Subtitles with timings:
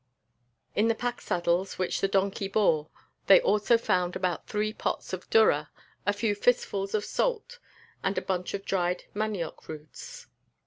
[0.75, 2.89] In the pack saddles, which the donkey bore,
[3.27, 5.69] they also found about three pots of durra,
[6.07, 7.59] a few fistfuls of salt,
[8.03, 10.25] and a bunch of dried manioc roots.